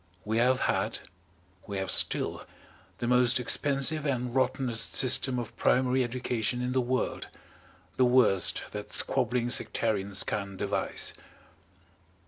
We 0.25 0.39
have 0.39 0.61
had 0.61 1.01
we 1.67 1.77
have 1.77 1.91
still 1.91 2.43
the 2.97 3.05
most 3.05 3.39
expensive 3.39 4.03
and 4.03 4.33
rottenest 4.33 4.95
system 4.95 5.37
of 5.37 5.55
primary 5.57 6.03
education 6.03 6.59
in 6.59 6.71
the 6.71 6.81
world, 6.81 7.27
the 7.97 8.05
worst 8.05 8.63
that 8.71 8.91
squabbling 8.91 9.51
sectarians 9.51 10.23
can 10.23 10.57
devise. 10.57 11.13